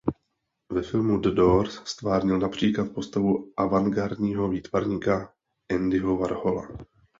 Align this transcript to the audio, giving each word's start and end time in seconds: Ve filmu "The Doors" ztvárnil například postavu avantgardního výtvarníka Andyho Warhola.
Ve 0.73 0.83
filmu 0.83 1.17
"The 1.21 1.29
Doors" 1.31 1.75
ztvárnil 1.85 2.37
například 2.39 2.91
postavu 2.93 3.53
avantgardního 3.57 4.49
výtvarníka 4.49 5.33
Andyho 5.75 6.17
Warhola. 6.17 6.67